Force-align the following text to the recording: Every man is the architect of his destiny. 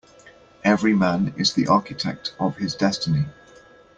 Every 0.63 0.95
man 0.95 1.31
is 1.37 1.53
the 1.53 1.67
architect 1.67 2.33
of 2.39 2.57
his 2.57 2.73
destiny. 2.73 3.25